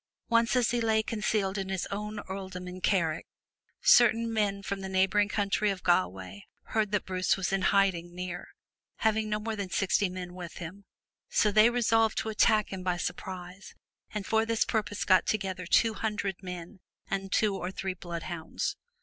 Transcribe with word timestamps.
Once 0.29 0.55
as 0.55 0.71
he 0.71 0.81
lay 0.81 1.03
concealed 1.03 1.59
in 1.59 1.69
his 1.69 1.85
own 1.91 2.21
earldom 2.21 2.67
of 2.67 2.81
Carrick, 2.81 3.27
certain 3.83 4.33
men 4.33 4.63
from 4.63 4.79
the 4.81 4.89
neighboring 4.89 5.29
county 5.29 5.69
of 5.69 5.83
Galloway 5.83 6.47
heard 6.63 6.91
that 6.91 7.05
Bruce 7.05 7.37
was 7.37 7.53
in 7.53 7.61
hiding 7.61 8.15
near, 8.15 8.47
having 8.95 9.29
no 9.29 9.39
more 9.39 9.55
than 9.55 9.69
sixty 9.69 10.09
men 10.09 10.33
with 10.33 10.53
him. 10.57 10.85
So 11.29 11.51
they 11.51 11.69
resolved 11.69 12.17
to 12.17 12.29
attack 12.29 12.73
him 12.73 12.81
by 12.81 12.97
surprise, 12.97 13.75
and 14.09 14.25
for 14.25 14.43
this 14.43 14.65
purpose 14.65 15.05
got 15.05 15.27
together 15.27 15.67
two 15.67 15.93
hundred 15.93 16.41
men 16.41 16.79
and 17.07 17.31
two 17.31 17.55
or 17.55 17.69
three 17.69 17.93
bloodhounds. 17.93 18.77